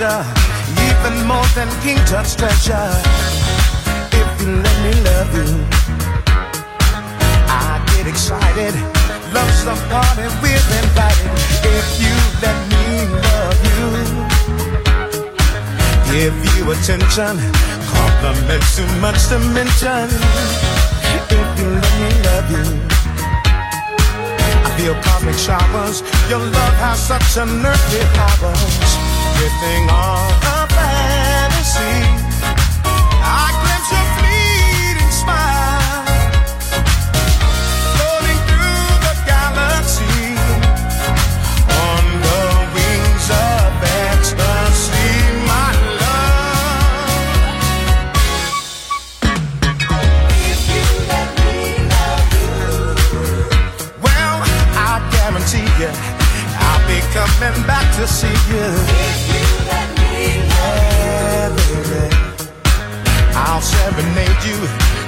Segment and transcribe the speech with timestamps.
[0.00, 2.88] Even more than King Tut's treasure.
[4.16, 5.48] If you let me love you,
[7.44, 8.72] I get excited.
[9.34, 11.30] Love's the party we're invited.
[11.68, 13.88] If you let me love you,
[16.08, 17.36] give you attention,
[17.92, 20.08] compliments too much to mention.
[21.12, 22.66] If you let me love you
[24.64, 26.00] I feel cosmic showers.
[26.30, 29.09] Your love has such unearthly powers.
[29.40, 31.96] Drifting on a fantasy.
[33.24, 36.04] I glimpse your fleeting smile,
[37.96, 40.36] floating through the galaxy
[41.88, 42.40] on the
[42.76, 43.80] wings of
[44.12, 45.08] ecstasy,
[45.48, 45.72] my
[46.02, 47.24] love.
[50.52, 52.60] If you let me love you,
[54.04, 54.36] well,
[54.76, 55.92] I guarantee you,
[56.60, 59.09] I'll be coming back to see you.
[63.80, 64.58] Serenade you,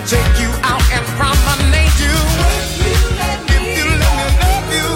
[0.08, 2.16] take you out and promenade you.
[2.56, 3.84] If you let me
[4.40, 4.88] love you,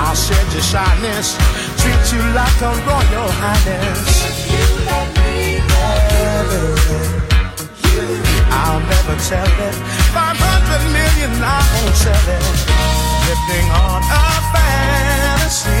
[0.00, 1.28] I'll shed your shyness,
[1.80, 4.28] treat you like a royal highness.
[8.60, 9.74] I'll never tell it.
[10.16, 11.42] Five hundred million, I
[11.72, 12.44] won't sell it.
[13.24, 14.06] Drifting on a
[14.52, 15.80] fantasy.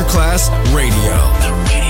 [0.00, 1.89] Masterclass Radio.